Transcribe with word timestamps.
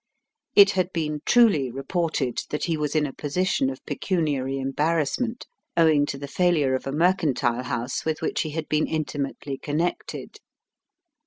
It 0.55 0.71
had 0.71 0.91
been 0.91 1.19
truly 1.27 1.69
reported 1.71 2.39
that 2.49 2.63
he 2.63 2.75
was 2.75 2.95
in 2.95 3.05
a 3.05 3.13
position 3.13 3.69
of 3.69 3.85
pecuniary 3.85 4.57
embarrassment, 4.57 5.45
owing 5.77 6.07
to 6.07 6.17
the 6.17 6.27
failure 6.27 6.73
of 6.73 6.87
a 6.87 6.91
mercantile 6.91 7.65
house 7.65 8.03
with 8.03 8.19
which 8.19 8.41
he 8.41 8.49
had 8.49 8.67
been 8.67 8.87
intimately 8.87 9.59
connected. 9.59 10.39